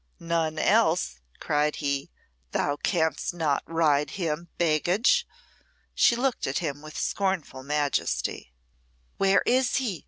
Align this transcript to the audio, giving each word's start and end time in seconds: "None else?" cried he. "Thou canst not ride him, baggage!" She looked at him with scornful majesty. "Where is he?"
"None 0.19 0.57
else?" 0.57 1.19
cried 1.39 1.75
he. 1.75 2.09
"Thou 2.53 2.75
canst 2.77 3.35
not 3.35 3.61
ride 3.67 4.09
him, 4.17 4.49
baggage!" 4.57 5.27
She 5.93 6.15
looked 6.15 6.47
at 6.47 6.57
him 6.57 6.81
with 6.81 6.97
scornful 6.97 7.61
majesty. 7.61 8.51
"Where 9.17 9.43
is 9.45 9.75
he?" 9.75 9.99